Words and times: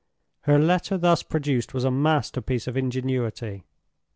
Her 0.45 0.57
letter 0.57 0.97
thus 0.97 1.21
produced 1.21 1.75
was 1.75 1.83
a 1.83 1.91
masterpiece 1.91 2.65
of 2.65 2.75
ingenuity. 2.75 3.65